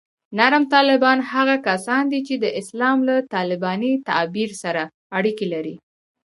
[0.37, 4.83] نرم طالبان هغه کسان دي چې د اسلام له طالباني تعبیر سره
[5.17, 5.75] اړیکې لري